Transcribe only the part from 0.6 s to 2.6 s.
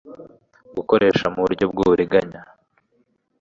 gukoresha mu buryo bw uburiganya f